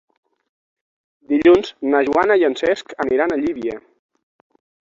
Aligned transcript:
Dilluns 1.33 1.69
na 1.95 2.01
Joana 2.09 2.39
i 2.43 2.47
en 2.49 2.57
Cesc 2.63 2.97
aniran 3.07 3.35
a 3.37 3.41
Llívia. 3.43 3.81